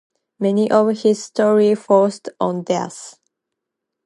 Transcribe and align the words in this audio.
Many 0.39 0.71
of 0.71 0.97
his 0.97 1.23
stories 1.25 1.77
focus 1.77 2.21
on 2.39 2.63
death. 2.63 3.19